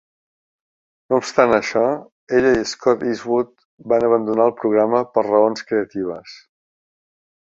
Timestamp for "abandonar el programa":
4.07-5.03